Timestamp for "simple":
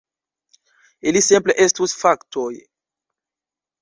1.25-1.55